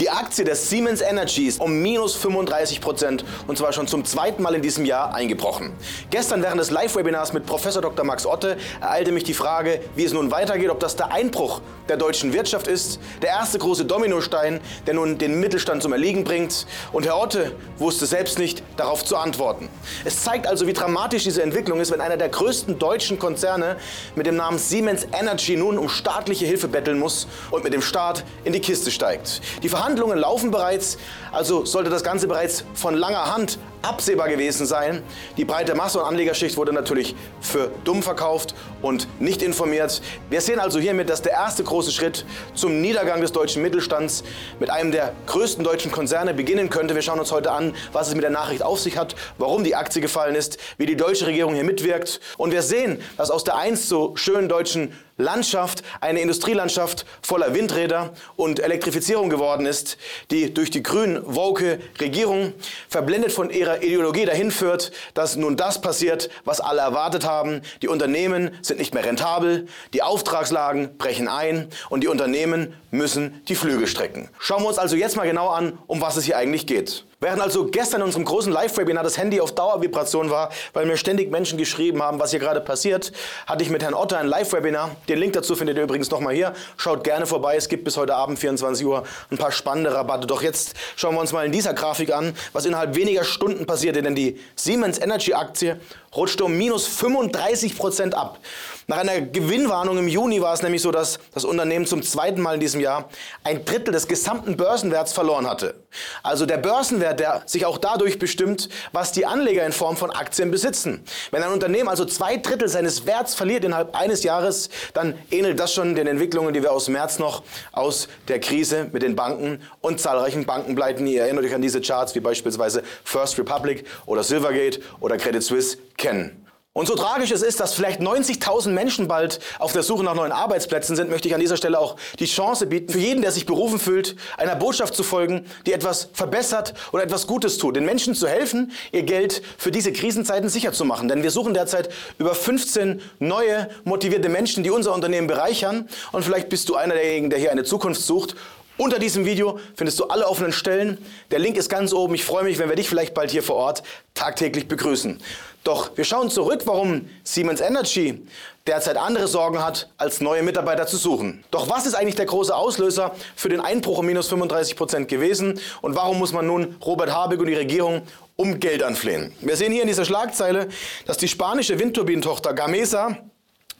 Die 0.00 0.10
Aktie 0.10 0.44
des 0.44 0.70
Siemens 0.70 1.00
Energy 1.00 1.46
ist 1.46 1.60
um 1.60 1.80
minus 1.80 2.16
35 2.16 2.80
Prozent 2.80 3.24
und 3.46 3.56
zwar 3.56 3.72
schon 3.72 3.86
zum 3.86 4.04
zweiten 4.04 4.42
Mal 4.42 4.56
in 4.56 4.60
diesem 4.60 4.84
Jahr 4.84 5.14
eingebrochen. 5.14 5.72
Gestern 6.10 6.42
während 6.42 6.60
des 6.60 6.72
Live-Webinars 6.72 7.32
mit 7.32 7.46
Professor 7.46 7.80
Dr. 7.80 8.04
Max 8.04 8.26
Otte 8.26 8.56
ereilte 8.80 9.12
mich 9.12 9.22
die 9.22 9.34
Frage, 9.34 9.80
wie 9.94 10.02
es 10.02 10.12
nun 10.12 10.32
weitergeht, 10.32 10.70
ob 10.70 10.80
das 10.80 10.96
der 10.96 11.12
Einbruch 11.12 11.60
der 11.88 11.96
deutschen 11.96 12.32
Wirtschaft 12.32 12.66
ist, 12.66 12.98
der 13.22 13.28
erste 13.28 13.60
große 13.60 13.84
Dominostein, 13.84 14.60
der 14.84 14.94
nun 14.94 15.16
den 15.16 15.38
Mittelstand 15.38 15.80
zum 15.80 15.92
Erliegen 15.92 16.24
bringt. 16.24 16.66
Und 16.92 17.06
Herr 17.06 17.16
Otte 17.16 17.52
wusste 17.78 18.06
selbst 18.06 18.40
nicht 18.40 18.64
darauf 18.76 19.04
zu 19.04 19.16
antworten. 19.16 19.68
Es 20.04 20.24
zeigt 20.24 20.48
also, 20.48 20.66
wie 20.66 20.72
dramatisch 20.72 21.22
diese 21.22 21.40
Entwicklung 21.40 21.78
ist, 21.78 21.92
wenn 21.92 22.00
einer 22.00 22.16
der 22.16 22.30
größten 22.30 22.80
deutschen 22.80 23.20
Konzerne 23.20 23.76
mit 24.16 24.26
dem 24.26 24.34
Namen 24.34 24.58
Siemens 24.58 25.06
Energy 25.12 25.56
nun 25.56 25.78
um 25.78 25.88
staatliche 25.88 26.46
Hilfe 26.46 26.66
betteln 26.66 26.98
muss 26.98 27.28
und 27.52 27.62
mit 27.62 27.72
dem 27.72 27.82
Staat 27.82 28.24
in 28.42 28.52
die 28.52 28.60
Kiste 28.60 28.90
steigt. 28.90 29.40
Die 29.62 29.68
Verhandlungen 29.84 30.18
laufen 30.18 30.50
bereits, 30.50 30.96
also 31.30 31.66
sollte 31.66 31.90
das 31.90 32.02
Ganze 32.02 32.26
bereits 32.26 32.64
von 32.72 32.94
langer 32.94 33.34
Hand 33.34 33.58
absehbar 33.84 34.28
gewesen 34.28 34.66
sein. 34.66 35.02
Die 35.36 35.44
breite 35.44 35.74
Masse- 35.74 36.00
und 36.00 36.06
Anlegerschicht 36.06 36.56
wurde 36.56 36.72
natürlich 36.72 37.14
für 37.40 37.70
dumm 37.84 38.02
verkauft 38.02 38.54
und 38.82 39.08
nicht 39.20 39.42
informiert. 39.42 40.02
Wir 40.30 40.40
sehen 40.40 40.58
also 40.58 40.78
hiermit, 40.78 41.10
dass 41.10 41.22
der 41.22 41.32
erste 41.32 41.62
große 41.62 41.92
Schritt 41.92 42.24
zum 42.54 42.80
Niedergang 42.80 43.20
des 43.20 43.32
deutschen 43.32 43.62
Mittelstands 43.62 44.24
mit 44.58 44.70
einem 44.70 44.90
der 44.90 45.12
größten 45.26 45.64
deutschen 45.64 45.92
Konzerne 45.92 46.34
beginnen 46.34 46.70
könnte. 46.70 46.94
Wir 46.94 47.02
schauen 47.02 47.18
uns 47.18 47.32
heute 47.32 47.52
an, 47.52 47.74
was 47.92 48.08
es 48.08 48.14
mit 48.14 48.24
der 48.24 48.30
Nachricht 48.30 48.62
auf 48.62 48.80
sich 48.80 48.96
hat, 48.96 49.14
warum 49.38 49.64
die 49.64 49.74
Aktie 49.74 50.00
gefallen 50.00 50.34
ist, 50.34 50.58
wie 50.78 50.86
die 50.86 50.96
deutsche 50.96 51.26
Regierung 51.26 51.54
hier 51.54 51.64
mitwirkt. 51.64 52.20
Und 52.36 52.52
wir 52.52 52.62
sehen, 52.62 53.00
dass 53.16 53.30
aus 53.30 53.44
der 53.44 53.56
einst 53.56 53.88
so 53.88 54.16
schönen 54.16 54.48
deutschen 54.48 54.92
Landschaft 55.16 55.84
eine 56.00 56.20
Industrielandschaft 56.20 57.06
voller 57.22 57.54
Windräder 57.54 58.14
und 58.36 58.58
Elektrifizierung 58.58 59.30
geworden 59.30 59.64
ist, 59.64 59.96
die 60.32 60.52
durch 60.52 60.70
die 60.70 60.82
grün-woke 60.82 61.78
Regierung 62.00 62.52
verblendet 62.88 63.30
von 63.30 63.50
ihrer 63.50 63.73
Ideologie 63.82 64.24
dahin 64.24 64.50
führt, 64.50 64.92
dass 65.14 65.36
nun 65.36 65.56
das 65.56 65.80
passiert, 65.80 66.30
was 66.44 66.60
alle 66.60 66.80
erwartet 66.80 67.24
haben. 67.24 67.62
Die 67.82 67.88
Unternehmen 67.88 68.50
sind 68.62 68.78
nicht 68.78 68.94
mehr 68.94 69.04
rentabel, 69.04 69.66
die 69.92 70.02
Auftragslagen 70.02 70.96
brechen 70.98 71.28
ein 71.28 71.68
und 71.88 72.02
die 72.02 72.08
Unternehmen 72.08 72.74
müssen 72.90 73.42
die 73.48 73.54
Flügel 73.54 73.86
strecken. 73.86 74.28
Schauen 74.38 74.62
wir 74.62 74.68
uns 74.68 74.78
also 74.78 74.96
jetzt 74.96 75.16
mal 75.16 75.26
genau 75.26 75.48
an, 75.48 75.78
um 75.86 76.00
was 76.00 76.16
es 76.16 76.24
hier 76.24 76.36
eigentlich 76.36 76.66
geht. 76.66 77.04
Während 77.24 77.40
also 77.40 77.64
gestern 77.64 78.02
in 78.02 78.08
unserem 78.08 78.26
großen 78.26 78.52
Live-Webinar 78.52 79.02
das 79.02 79.16
Handy 79.16 79.40
auf 79.40 79.54
Dauervibration 79.54 80.28
war, 80.28 80.50
weil 80.74 80.84
mir 80.84 80.98
ständig 80.98 81.30
Menschen 81.30 81.56
geschrieben 81.56 82.02
haben, 82.02 82.20
was 82.20 82.32
hier 82.32 82.38
gerade 82.38 82.60
passiert, 82.60 83.12
hatte 83.46 83.64
ich 83.64 83.70
mit 83.70 83.82
Herrn 83.82 83.94
Otter 83.94 84.18
ein 84.18 84.26
Live-Webinar. 84.26 84.94
Den 85.08 85.20
Link 85.20 85.32
dazu 85.32 85.56
findet 85.56 85.78
ihr 85.78 85.84
übrigens 85.84 86.10
nochmal 86.10 86.34
hier. 86.34 86.52
Schaut 86.76 87.02
gerne 87.02 87.24
vorbei. 87.24 87.56
Es 87.56 87.70
gibt 87.70 87.84
bis 87.84 87.96
heute 87.96 88.14
Abend 88.14 88.38
24 88.38 88.84
Uhr 88.84 89.04
ein 89.30 89.38
paar 89.38 89.52
spannende 89.52 89.94
Rabatte. 89.94 90.26
Doch 90.26 90.42
jetzt 90.42 90.74
schauen 90.96 91.14
wir 91.14 91.22
uns 91.22 91.32
mal 91.32 91.46
in 91.46 91.52
dieser 91.52 91.72
Grafik 91.72 92.12
an, 92.12 92.34
was 92.52 92.66
innerhalb 92.66 92.94
weniger 92.94 93.24
Stunden 93.24 93.64
passierte. 93.64 94.02
Denn 94.02 94.14
die 94.14 94.38
Siemens 94.54 95.00
Energy 95.00 95.32
Aktie 95.32 95.80
rutschte 96.16 96.44
um 96.44 96.56
minus 96.56 96.86
35 96.86 97.76
Prozent 97.76 98.14
ab. 98.14 98.38
Nach 98.86 98.98
einer 98.98 99.22
Gewinnwarnung 99.22 99.96
im 99.96 100.08
Juni 100.08 100.42
war 100.42 100.52
es 100.52 100.62
nämlich 100.62 100.82
so, 100.82 100.90
dass 100.90 101.18
das 101.32 101.46
Unternehmen 101.46 101.86
zum 101.86 102.02
zweiten 102.02 102.42
Mal 102.42 102.54
in 102.54 102.60
diesem 102.60 102.80
Jahr 102.80 103.08
ein 103.42 103.64
Drittel 103.64 103.92
des 103.92 104.08
gesamten 104.08 104.58
Börsenwerts 104.58 105.14
verloren 105.14 105.48
hatte. 105.48 105.74
Also 106.22 106.44
der 106.44 106.58
Börsenwert, 106.58 107.18
der 107.18 107.42
sich 107.46 107.64
auch 107.64 107.78
dadurch 107.78 108.18
bestimmt, 108.18 108.68
was 108.92 109.12
die 109.12 109.24
Anleger 109.24 109.64
in 109.64 109.72
Form 109.72 109.96
von 109.96 110.10
Aktien 110.10 110.50
besitzen. 110.50 111.02
Wenn 111.30 111.42
ein 111.42 111.52
Unternehmen 111.52 111.88
also 111.88 112.04
zwei 112.04 112.36
Drittel 112.36 112.68
seines 112.68 113.06
Werts 113.06 113.34
verliert 113.34 113.64
innerhalb 113.64 113.96
eines 113.96 114.22
Jahres, 114.22 114.68
dann 114.92 115.14
ähnelt 115.30 115.58
das 115.58 115.72
schon 115.72 115.94
den 115.94 116.06
Entwicklungen, 116.06 116.52
die 116.52 116.62
wir 116.62 116.72
aus 116.72 116.88
März 116.88 117.18
noch 117.18 117.42
aus 117.72 118.08
der 118.28 118.38
Krise 118.38 118.88
mit 118.92 119.02
den 119.02 119.16
Banken 119.16 119.62
und 119.80 119.98
zahlreichen 119.98 120.44
Bankenpleiten, 120.44 121.06
ihr 121.06 121.22
erinnert 121.22 121.44
euch 121.44 121.54
an 121.54 121.62
diese 121.62 121.80
Charts 121.80 122.14
wie 122.14 122.20
beispielsweise 122.20 122.82
First 123.02 123.38
Republic 123.38 123.86
oder 124.04 124.22
Silvergate 124.22 124.80
oder 125.00 125.16
Credit 125.16 125.42
Suisse 125.42 125.78
kennen. 126.04 126.44
Und 126.76 126.88
so 126.88 126.96
tragisch 126.96 127.30
es 127.30 127.42
ist, 127.42 127.60
dass 127.60 127.72
vielleicht 127.72 128.00
90.000 128.00 128.70
Menschen 128.70 129.06
bald 129.06 129.38
auf 129.60 129.72
der 129.72 129.84
Suche 129.84 130.02
nach 130.02 130.16
neuen 130.16 130.32
Arbeitsplätzen 130.32 130.96
sind, 130.96 131.08
möchte 131.08 131.28
ich 131.28 131.34
an 131.34 131.40
dieser 131.40 131.56
Stelle 131.56 131.78
auch 131.78 131.94
die 132.18 132.24
Chance 132.24 132.66
bieten, 132.66 132.92
für 132.92 132.98
jeden, 132.98 133.22
der 133.22 133.30
sich 133.30 133.46
berufen 133.46 133.78
fühlt, 133.78 134.16
einer 134.38 134.56
Botschaft 134.56 134.96
zu 134.96 135.04
folgen, 135.04 135.46
die 135.66 135.72
etwas 135.72 136.08
verbessert 136.12 136.74
oder 136.90 137.04
etwas 137.04 137.28
Gutes 137.28 137.58
tut. 137.58 137.76
Den 137.76 137.84
Menschen 137.84 138.16
zu 138.16 138.26
helfen, 138.26 138.72
ihr 138.90 139.04
Geld 139.04 139.40
für 139.56 139.70
diese 139.70 139.92
Krisenzeiten 139.92 140.48
sicher 140.48 140.72
zu 140.72 140.84
machen. 140.84 141.06
Denn 141.06 141.22
wir 141.22 141.30
suchen 141.30 141.54
derzeit 141.54 141.90
über 142.18 142.34
15 142.34 143.00
neue, 143.20 143.68
motivierte 143.84 144.28
Menschen, 144.28 144.64
die 144.64 144.70
unser 144.70 144.94
Unternehmen 144.94 145.28
bereichern. 145.28 145.88
Und 146.10 146.24
vielleicht 146.24 146.48
bist 146.48 146.68
du 146.68 146.74
einer 146.74 146.94
derjenigen, 146.94 147.30
der 147.30 147.38
hier 147.38 147.52
eine 147.52 147.62
Zukunft 147.62 148.02
sucht 148.02 148.34
unter 148.76 148.98
diesem 148.98 149.24
Video 149.24 149.58
findest 149.76 150.00
du 150.00 150.04
alle 150.04 150.26
offenen 150.26 150.52
Stellen. 150.52 150.98
Der 151.30 151.38
Link 151.38 151.56
ist 151.56 151.68
ganz 151.68 151.92
oben. 151.92 152.14
Ich 152.14 152.24
freue 152.24 152.44
mich, 152.44 152.58
wenn 152.58 152.68
wir 152.68 152.76
dich 152.76 152.88
vielleicht 152.88 153.14
bald 153.14 153.30
hier 153.30 153.42
vor 153.42 153.56
Ort 153.56 153.82
tagtäglich 154.14 154.66
begrüßen. 154.66 155.20
Doch 155.62 155.96
wir 155.96 156.04
schauen 156.04 156.28
zurück, 156.28 156.62
warum 156.66 157.08
Siemens 157.22 157.60
Energy 157.60 158.26
derzeit 158.66 158.96
andere 158.96 159.28
Sorgen 159.28 159.62
hat, 159.62 159.88
als 159.96 160.20
neue 160.20 160.42
Mitarbeiter 160.42 160.86
zu 160.86 160.96
suchen. 160.96 161.44
Doch 161.50 161.70
was 161.70 161.86
ist 161.86 161.94
eigentlich 161.94 162.16
der 162.16 162.26
große 162.26 162.54
Auslöser 162.54 163.14
für 163.36 163.48
den 163.48 163.60
Einbruch 163.60 163.98
um 163.98 164.06
minus 164.06 164.28
35 164.28 164.76
Prozent 164.76 165.08
gewesen? 165.08 165.60
Und 165.80 165.94
warum 165.94 166.18
muss 166.18 166.32
man 166.32 166.46
nun 166.46 166.76
Robert 166.84 167.12
Habeck 167.12 167.40
und 167.40 167.46
die 167.46 167.54
Regierung 167.54 168.02
um 168.36 168.58
Geld 168.60 168.82
anflehen? 168.82 169.32
Wir 169.40 169.56
sehen 169.56 169.72
hier 169.72 169.82
in 169.82 169.88
dieser 169.88 170.04
Schlagzeile, 170.04 170.68
dass 171.06 171.16
die 171.16 171.28
spanische 171.28 171.78
Windturbinentochter 171.78 172.52
Gamesa 172.54 173.18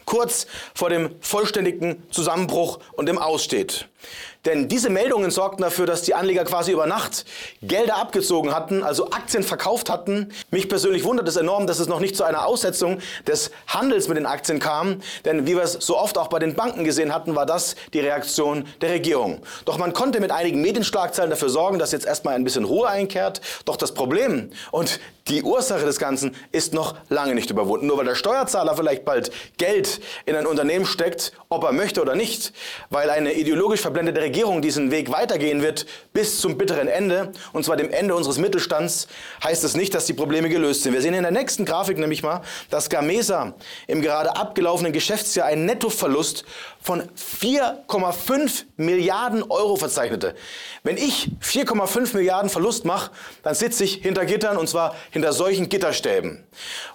kurz 0.05 0.47
vor 0.75 0.91
dem 0.91 1.16
vollständigen 1.21 2.03
Zusammenbruch 2.11 2.78
und 2.93 3.06
dem 3.06 3.19
Aussteht. 3.19 3.88
Denn 4.44 4.69
diese 4.69 4.91
Meldungen 4.91 5.31
sorgten 5.31 5.62
dafür, 5.62 5.87
dass 5.87 6.03
die 6.03 6.15
Anleger 6.15 6.44
quasi 6.44 6.72
über 6.72 6.87
Nacht 6.87 7.25
Gelder 7.62 7.97
abgezogen 7.97 8.55
hatten, 8.55 8.82
also 8.82 9.10
Aktien 9.10 9.43
verkauft 9.43 9.88
hatten. 9.88 10.32
Mich 10.50 10.69
persönlich 10.69 11.05
wundert 11.05 11.27
es 11.28 11.37
enorm, 11.37 11.66
dass 11.66 11.78
es 11.78 11.88
noch 11.88 12.00
nicht 12.00 12.16
zu 12.16 12.25
einer 12.25 12.47
Aussetzung 12.47 12.99
des 13.27 13.50
Handels 13.66 14.09
mit 14.09 14.19
den 14.19 14.27
Aktien 14.27 14.59
kam. 14.59 15.00
Denn 15.25 15.47
wie 15.47 15.56
wir 15.56 15.62
es 15.62 15.72
so 15.72 15.99
oft 15.99 16.19
auch 16.19 16.28
bei 16.28 16.38
den 16.38 16.55
Banken 16.55 16.84
gesehen 16.84 17.15
hatten, 17.15 17.34
war 17.34 17.47
das 17.47 17.75
die 17.94 18.00
Reaktion 18.00 18.66
der 18.81 18.91
Regierung. 18.91 19.41
Doch 19.65 19.78
man 19.78 19.93
konnte 19.93 20.21
mit 20.21 20.31
einigen 20.31 20.61
Medienschlagzeilen 20.61 21.31
dafür 21.31 21.49
sorgen, 21.49 21.78
dass 21.78 21.93
jetzt 21.93 22.06
erstmal 22.06 22.34
ein 22.34 22.44
bisschen 22.44 22.65
Ruhe 22.65 22.88
einkehrt. 22.88 23.41
Doch 23.65 23.76
das 23.76 23.94
Problem 23.94 24.50
und 24.71 25.00
die 25.29 25.43
Ursache 25.43 25.87
des 25.87 25.99
Ganzen 25.99 26.37
ist 26.53 26.75
noch 26.75 26.97
lange 27.09 27.35
nicht 27.35 27.49
überwunden. 27.49 27.87
Nur 27.87 27.97
weil 27.97 28.05
der 28.05 28.15
Steuerzahler 28.15 28.77
vielleicht 28.77 29.07
bald 29.07 29.31
Geld 29.57 30.01
in 30.27 30.37
ein 30.37 30.47
Unternehmen 30.47 30.85
steckt, 30.85 31.33
ob 31.49 31.65
er 31.65 31.73
möchte 31.73 32.03
oder 32.03 32.15
nicht, 32.15 32.53
weil 32.91 33.09
eine 33.09 33.33
ideologisch 33.33 33.81
verblendete 33.81 34.21
Regierung 34.21 34.61
diesen 34.61 34.91
Weg 34.91 35.11
weitergehen 35.11 35.62
wird 35.62 35.87
bis 36.12 36.41
zum 36.41 36.59
bitteren 36.59 36.89
Ende, 36.89 37.33
und 37.55 37.65
zwar 37.65 37.77
dem 37.77 37.91
Ende 37.91 38.15
unseres 38.15 38.37
Mittelstands, 38.37 39.09
heißt 39.43 39.65
es 39.65 39.75
nicht, 39.75 39.95
dass 39.95 40.05
die 40.05 40.12
Probleme 40.12 40.51
gelöst 40.51 40.83
sind. 40.83 40.93
Wir 40.93 41.01
sehen 41.01 41.15
in 41.15 41.23
der 41.23 41.33
nächsten 41.33 41.65
Grafik 41.65 41.97
nämlich 41.97 42.23
mal, 42.23 42.43
dass 42.69 42.91
Gamesa 42.91 43.55
im 43.87 44.03
gerade 44.03 44.37
abgelaufenen 44.37 44.93
Geschäftsjahr 44.93 45.47
einen 45.47 45.65
Nettoverlust 45.65 46.45
von 46.84 47.03
4,5 47.41 48.65
Milliarden 48.77 49.43
Euro 49.43 49.77
verzeichnete. 49.77 50.34
Wenn 50.83 50.99
ich 50.99 51.31
4,5 51.43 52.15
Milliarden 52.15 52.50
Verlust 52.50 52.84
mache, 52.84 53.11
dann 53.43 53.55
sitze 53.55 53.84
ich 53.84 53.95
hinter 53.95 54.27
Gittern 54.27 54.59
und 54.59 54.69
zwar 54.69 54.94
hinter 55.11 55.33
solchen 55.33 55.71
Gitterstäben. 55.71 56.44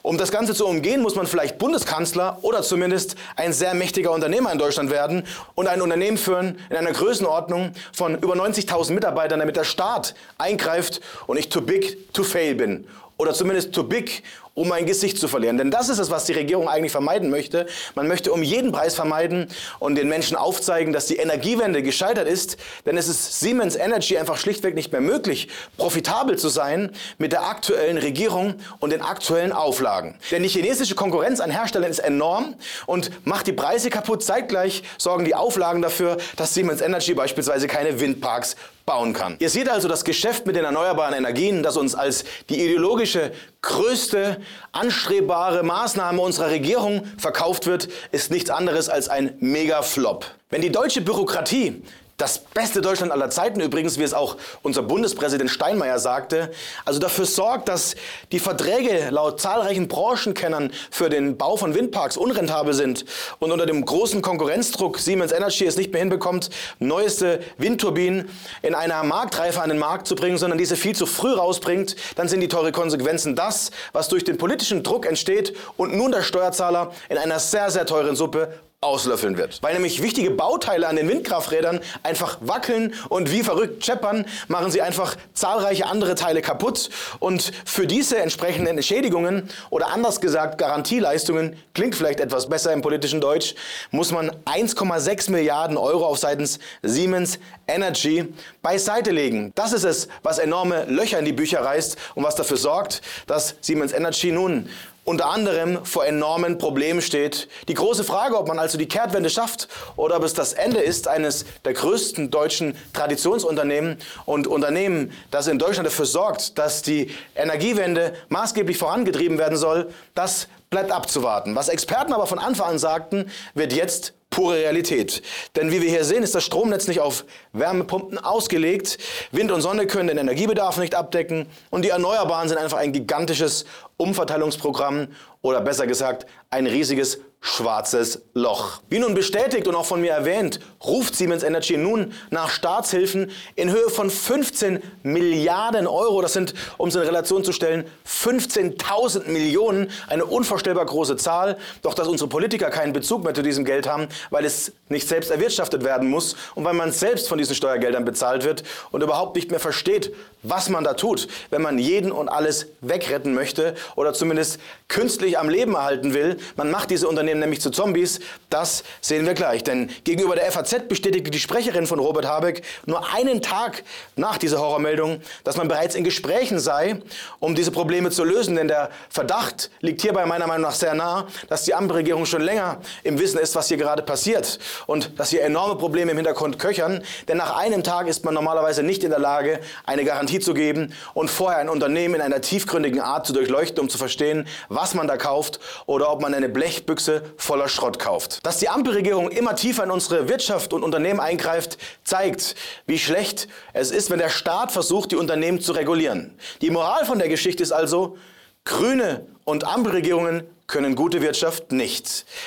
Um 0.03 0.19
das 0.19 0.31
Ganze 0.31 0.53
zu 0.53 0.67
umgehen, 0.67 1.01
muss 1.01 1.15
man 1.15 1.25
vielleicht 1.25 1.57
Bundeskanzler 1.57 2.37
oder 2.43 2.61
zumindest 2.61 3.15
ein 3.35 3.51
sehr 3.51 3.73
mächtiger 3.73 4.11
Unternehmer 4.11 4.51
in 4.51 4.59
Deutschland 4.59 4.91
werden 4.91 5.25
und 5.55 5.67
ein 5.67 5.81
Unternehmen 5.81 6.19
führen 6.19 6.59
in 6.69 6.75
einer 6.75 6.91
Größenordnung 6.91 7.71
von 7.91 8.13
über 8.13 8.35
90.000 8.35 8.93
Mitarbeitern, 8.93 9.39
damit 9.39 9.55
der 9.55 9.63
Staat 9.63 10.13
eingreift 10.37 11.01
und 11.25 11.37
ich 11.37 11.49
too 11.49 11.61
big 11.61 12.13
to 12.13 12.23
fail 12.23 12.53
bin 12.53 12.85
oder 13.19 13.33
zumindest 13.33 13.73
too 13.73 13.83
big, 13.83 14.23
um 14.53 14.69
mein 14.69 14.85
Gesicht 14.85 15.17
zu 15.17 15.27
verlieren. 15.27 15.57
Denn 15.57 15.71
das 15.71 15.89
ist 15.89 15.99
es, 15.99 16.09
was 16.09 16.23
die 16.23 16.31
Regierung 16.31 16.69
eigentlich 16.69 16.93
vermeiden 16.93 17.29
möchte. 17.29 17.67
Man 17.93 18.07
möchte 18.07 18.31
um 18.31 18.41
jeden 18.41 18.71
Preis 18.71 18.95
vermeiden 18.95 19.49
und 19.79 19.95
den 19.95 20.07
Menschen 20.07 20.37
aufzeigen, 20.37 20.93
dass 20.93 21.05
die 21.05 21.17
Energiewende 21.17 21.83
gescheitert 21.83 22.29
ist. 22.29 22.57
Denn 22.85 22.97
es 22.97 23.09
ist 23.09 23.41
Siemens 23.41 23.75
Energy 23.75 24.17
einfach 24.17 24.37
schlichtweg 24.37 24.73
nicht 24.73 24.93
mehr 24.93 25.01
möglich, 25.01 25.49
profitabel 25.77 26.37
zu 26.37 26.47
sein 26.47 26.91
mit 27.17 27.33
der 27.33 27.43
aktuellen 27.43 27.97
Regierung 27.97 28.55
und 28.79 28.91
den 28.91 29.01
aktuellen 29.01 29.51
Auflagen. 29.51 30.17
Denn 30.31 30.41
die 30.43 30.49
chinesische 30.49 30.95
Konkurrenz 30.95 31.41
an 31.41 31.51
Herstellern 31.51 31.91
ist 31.91 31.99
enorm 31.99 32.55
und 32.85 33.11
macht 33.27 33.47
die 33.47 33.53
Preise 33.53 33.89
kaputt. 33.89 34.23
Zeitgleich 34.23 34.83
sorgen 34.97 35.25
die 35.25 35.35
Auflagen 35.35 35.81
dafür, 35.81 36.17
dass 36.37 36.53
Siemens 36.53 36.79
Energy 36.79 37.13
beispielsweise 37.13 37.67
keine 37.67 37.99
Windparks 37.99 38.55
bauen 38.89 39.13
kann. 39.13 39.35
Ihr 39.37 39.51
seht 39.51 39.69
also 39.69 39.87
das 39.87 40.03
Geschäft 40.03 40.47
mit 40.47 40.55
den 40.55 40.65
erneuerbaren 40.65 41.13
Energien, 41.13 41.61
das 41.61 41.77
uns 41.77 41.93
als 41.93 42.25
die 42.49 42.59
ideologische 42.59 43.31
größte 43.61 44.41
anstrebbare 44.71 45.61
Maßnahme 45.61 46.19
unserer 46.19 46.49
Regierung 46.49 47.03
verkauft 47.19 47.67
wird, 47.67 47.87
ist 48.11 48.31
nichts 48.31 48.49
anderes 48.49 48.89
als 48.89 49.07
ein 49.07 49.35
Mega-Flop. 49.41 50.25
Wenn 50.49 50.63
die 50.63 50.71
deutsche 50.71 51.01
Bürokratie 51.01 51.83
Das 52.19 52.37
beste 52.37 52.81
Deutschland 52.81 53.13
aller 53.13 53.29
Zeiten 53.29 53.61
übrigens, 53.61 53.97
wie 53.97 54.03
es 54.03 54.13
auch 54.13 54.35
unser 54.61 54.83
Bundespräsident 54.83 55.49
Steinmeier 55.49 55.99
sagte, 55.99 56.51
also 56.83 56.99
dafür 56.99 57.25
sorgt, 57.25 57.69
dass 57.69 57.95
die 58.33 58.39
Verträge 58.39 59.07
laut 59.09 59.39
zahlreichen 59.39 59.87
Branchenkennern 59.87 60.73
für 60.91 61.09
den 61.09 61.37
Bau 61.37 61.55
von 61.55 61.75
Windparks 61.75 62.17
unrentabel 62.17 62.73
sind. 62.73 63.05
Und 63.39 63.53
unter 63.53 63.65
dem 63.65 63.85
großen 63.85 64.21
Konkurrenzdruck 64.21 64.99
Siemens 64.99 65.31
Energy 65.31 65.65
es 65.65 65.77
nicht 65.77 65.93
mehr 65.93 66.01
hinbekommt, 66.01 66.49
neueste 66.79 67.39
Windturbinen 67.57 68.27
in 68.63 68.75
einer 68.75 69.01
Marktreife 69.03 69.61
an 69.61 69.69
den 69.69 69.79
Markt 69.79 70.05
zu 70.05 70.15
bringen, 70.15 70.37
sondern 70.37 70.57
diese 70.57 70.75
viel 70.75 70.97
zu 70.97 71.05
früh 71.05 71.31
rausbringt, 71.31 71.95
dann 72.17 72.27
sind 72.27 72.41
die 72.41 72.49
teure 72.49 72.73
Konsequenzen 72.73 73.37
das, 73.37 73.71
was 73.93 74.09
durch 74.09 74.25
den 74.25 74.37
politischen 74.37 74.83
Druck 74.83 75.05
entsteht 75.05 75.55
und 75.77 75.95
nun 75.95 76.11
der 76.11 76.23
Steuerzahler 76.23 76.91
in 77.07 77.17
einer 77.17 77.39
sehr, 77.39 77.71
sehr 77.71 77.85
teuren 77.85 78.17
Suppe 78.17 78.59
auslöffeln 78.81 79.37
wird. 79.37 79.61
Weil 79.61 79.73
nämlich 79.73 80.01
wichtige 80.01 80.31
Bauteile 80.31 80.87
an 80.87 80.95
den 80.95 81.09
Windkrafträdern 81.09 81.81
einfach 82.01 82.37
wackeln 82.39 82.93
und 83.09 83.29
wie 83.29 83.43
verrückt 83.43 83.85
scheppern, 83.85 84.25
machen 84.47 84.71
sie 84.71 84.81
einfach 84.81 85.17
zahlreiche 85.33 85.85
andere 85.85 86.15
Teile 86.15 86.41
kaputt. 86.41 86.89
Und 87.19 87.51
für 87.65 87.87
diese 87.87 88.19
entsprechenden 88.19 88.77
Entschädigungen 88.77 89.49
oder 89.69 89.89
anders 89.89 90.21
gesagt 90.21 90.57
Garantieleistungen, 90.59 91.57
klingt 91.73 91.93
vielleicht 91.93 92.21
etwas 92.21 92.47
besser 92.47 92.71
im 92.71 92.81
politischen 92.81 93.19
Deutsch, 93.19 93.53
muss 93.91 94.13
man 94.13 94.31
1,6 94.45 95.29
Milliarden 95.29 95.75
Euro 95.75 96.05
auf 96.05 96.17
seitens 96.17 96.59
Siemens 96.81 97.37
Energy 97.67 98.33
beiseite 98.61 99.11
legen. 99.11 99.51
Das 99.55 99.73
ist 99.73 99.83
es, 99.83 100.07
was 100.23 100.39
enorme 100.39 100.85
Löcher 100.85 101.19
in 101.19 101.25
die 101.25 101.33
Bücher 101.33 101.59
reißt 101.59 101.97
und 102.15 102.23
was 102.23 102.35
dafür 102.35 102.55
sorgt, 102.57 103.01
dass 103.27 103.55
Siemens 103.59 103.91
Energy 103.91 104.31
nun 104.31 104.69
unter 105.09 105.25
anderem 105.25 105.83
vor 105.85 106.05
enormen 106.05 106.59
Problemen 106.59 107.01
steht. 107.01 107.47
Die 107.67 107.73
große 107.73 108.03
Frage, 108.03 108.37
ob 108.37 108.47
man 108.47 108.59
also 108.59 108.77
die 108.77 108.87
Kehrtwende 108.87 109.31
schafft 109.31 109.67
oder 109.95 110.17
ob 110.17 110.23
es 110.23 110.35
das 110.35 110.53
Ende 110.53 110.79
ist 110.81 111.07
eines 111.07 111.45
der 111.65 111.73
größten 111.73 112.29
deutschen 112.29 112.75
Traditionsunternehmen 112.93 113.97
und 114.25 114.45
Unternehmen, 114.45 115.11
das 115.31 115.47
in 115.47 115.57
Deutschland 115.57 115.87
dafür 115.87 116.05
sorgt, 116.05 116.59
dass 116.59 116.83
die 116.83 117.09
Energiewende 117.35 118.13
maßgeblich 118.27 118.77
vorangetrieben 118.77 119.39
werden 119.39 119.57
soll, 119.57 119.91
das 120.13 120.47
bleibt 120.69 120.91
abzuwarten. 120.91 121.55
Was 121.55 121.69
Experten 121.69 122.13
aber 122.13 122.27
von 122.27 122.37
Anfang 122.37 122.69
an 122.69 122.77
sagten, 122.77 123.31
wird 123.55 123.73
jetzt 123.73 124.13
pure 124.39 124.55
Realität. 124.55 125.21
Denn 125.57 125.69
wie 125.69 125.81
wir 125.81 125.89
hier 125.89 126.05
sehen, 126.05 126.23
ist 126.23 126.33
das 126.33 126.45
Stromnetz 126.45 126.87
nicht 126.87 127.01
auf 127.01 127.25
Wärmepumpen 127.51 128.17
ausgelegt. 128.17 128.97
Wind 129.33 129.51
und 129.51 129.59
Sonne 129.59 129.85
können 129.85 130.07
den 130.07 130.17
Energiebedarf 130.17 130.77
nicht 130.77 130.95
abdecken 130.95 131.47
und 131.71 131.83
die 131.83 131.89
Erneuerbaren 131.89 132.47
sind 132.47 132.57
einfach 132.57 132.77
ein 132.77 132.93
gigantisches 132.93 133.65
Umverteilungsprogramm 133.97 135.09
oder 135.41 135.61
besser 135.61 135.87
gesagt 135.87 136.25
ein 136.49 136.67
riesiges 136.67 137.19
schwarzes 137.41 138.21
Loch. 138.33 138.81
Wie 138.89 138.99
nun 138.99 139.13
bestätigt 139.13 139.67
und 139.67 139.75
auch 139.75 139.85
von 139.85 140.01
mir 140.01 140.11
erwähnt, 140.11 140.59
ruft 140.83 141.15
Siemens 141.15 141.43
Energy 141.43 141.77
nun 141.77 142.13
nach 142.31 142.49
Staatshilfen 142.49 143.31
in 143.55 143.71
Höhe 143.71 143.89
von 143.89 144.09
15 144.09 144.81
Milliarden 145.03 145.87
Euro. 145.87 146.21
Das 146.21 146.33
sind, 146.33 146.53
um 146.77 146.89
es 146.89 146.95
in 146.95 147.01
Relation 147.01 147.45
zu 147.45 147.53
stellen, 147.53 147.85
15.000 148.05 149.29
Millionen. 149.29 149.89
Eine 150.07 150.25
unvorstellbar 150.25 150.85
große 150.85 151.15
Zahl. 151.15 151.57
Doch 151.81 151.93
dass 151.93 152.09
unsere 152.09 152.29
Politiker 152.29 152.69
keinen 152.69 152.91
Bezug 152.91 153.23
mehr 153.23 153.33
zu 153.33 153.41
diesem 153.41 153.63
Geld 153.63 153.87
haben, 153.87 154.09
weil 154.31 154.43
es 154.43 154.73
nicht 154.89 155.07
selbst 155.07 155.31
erwirtschaftet 155.31 155.85
werden 155.85 156.09
muss 156.09 156.35
und 156.55 156.65
weil 156.65 156.73
man 156.73 156.91
selbst 156.91 157.29
von 157.29 157.37
diesen 157.37 157.55
Steuergeldern 157.55 158.03
bezahlt 158.03 158.43
wird 158.43 158.63
und 158.91 159.01
überhaupt 159.01 159.37
nicht 159.37 159.49
mehr 159.49 159.61
versteht, 159.61 160.13
was 160.43 160.69
man 160.69 160.83
da 160.83 160.93
tut, 160.93 161.27
wenn 161.51 161.61
man 161.61 161.77
jeden 161.77 162.11
und 162.11 162.27
alles 162.27 162.67
wegretten 162.81 163.33
möchte 163.33 163.75
oder 163.95 164.13
zumindest 164.13 164.59
künstlich 164.87 165.28
am 165.37 165.49
Leben 165.49 165.75
erhalten 165.75 166.13
will. 166.13 166.37
Man 166.55 166.71
macht 166.71 166.89
diese 166.89 167.07
Unternehmen 167.07 167.39
nämlich 167.39 167.61
zu 167.61 167.69
Zombies. 167.69 168.19
Das 168.49 168.83
sehen 169.01 169.25
wir 169.25 169.33
gleich. 169.33 169.63
Denn 169.63 169.89
gegenüber 170.03 170.35
der 170.35 170.51
FAZ 170.51 170.87
bestätigte 170.87 171.31
die 171.31 171.39
Sprecherin 171.39 171.87
von 171.87 171.99
Robert 171.99 172.25
Habeck 172.25 172.63
nur 172.85 173.13
einen 173.13 173.41
Tag 173.41 173.83
nach 174.15 174.37
dieser 174.37 174.59
Horrormeldung, 174.59 175.21
dass 175.43 175.57
man 175.57 175.67
bereits 175.67 175.95
in 175.95 176.03
Gesprächen 176.03 176.59
sei, 176.59 177.01
um 177.39 177.55
diese 177.55 177.71
Probleme 177.71 178.11
zu 178.11 178.23
lösen. 178.23 178.55
Denn 178.55 178.67
der 178.67 178.89
Verdacht 179.09 179.69
liegt 179.81 180.01
hierbei 180.01 180.25
meiner 180.25 180.47
Meinung 180.47 180.63
nach 180.63 180.75
sehr 180.75 180.93
nah, 180.93 181.27
dass 181.47 181.63
die 181.63 181.73
Ampelregierung 181.73 182.25
schon 182.25 182.41
länger 182.41 182.79
im 183.03 183.19
Wissen 183.19 183.39
ist, 183.39 183.55
was 183.55 183.67
hier 183.67 183.77
gerade 183.77 184.03
passiert. 184.03 184.59
Und 184.87 185.19
dass 185.19 185.29
hier 185.29 185.43
enorme 185.43 185.75
Probleme 185.75 186.11
im 186.11 186.17
Hintergrund 186.17 186.59
köchern. 186.59 187.03
Denn 187.27 187.37
nach 187.37 187.57
einem 187.57 187.83
Tag 187.83 188.07
ist 188.07 188.25
man 188.25 188.33
normalerweise 188.33 188.83
nicht 188.83 189.03
in 189.03 189.09
der 189.09 189.19
Lage, 189.19 189.59
eine 189.85 190.03
Garantie 190.05 190.39
zu 190.39 190.53
geben 190.53 190.93
und 191.13 191.29
vorher 191.29 191.59
ein 191.59 191.69
Unternehmen 191.69 192.15
in 192.15 192.21
einer 192.21 192.41
tiefgründigen 192.41 193.01
Art 193.01 193.25
zu 193.25 193.33
durchleuchten, 193.33 193.79
um 193.79 193.89
zu 193.89 193.97
verstehen, 193.97 194.47
was 194.69 194.93
man 194.93 195.07
da 195.07 195.17
kauft 195.19 195.59
oder 195.85 196.11
ob 196.11 196.21
man 196.21 196.33
eine 196.33 196.49
Blechbüchse 196.49 197.21
voller 197.37 197.69
Schrott 197.69 197.99
kauft. 197.99 198.43
Dass 198.43 198.57
die 198.57 198.69
Ampelregierung 198.69 199.29
immer 199.29 199.55
tiefer 199.55 199.83
in 199.83 199.91
unsere 199.91 200.27
Wirtschaft 200.27 200.73
und 200.73 200.83
Unternehmen 200.83 201.19
eingreift, 201.19 201.77
zeigt, 202.03 202.55
wie 202.87 202.97
schlecht 202.97 203.47
es 203.73 203.91
ist, 203.91 204.09
wenn 204.09 204.19
der 204.19 204.29
Staat 204.29 204.71
versucht, 204.71 205.11
die 205.11 205.15
Unternehmen 205.15 205.61
zu 205.61 205.73
regulieren. 205.73 206.37
Die 206.61 206.71
Moral 206.71 207.05
von 207.05 207.19
der 207.19 207.29
Geschichte 207.29 207.61
ist 207.61 207.71
also, 207.71 208.17
Grüne 208.65 209.25
und 209.45 209.65
Ampelregierungen 209.65 210.43
können 210.67 210.95
gute 210.95 211.21
Wirtschaft 211.21 211.71
nicht. 211.71 212.25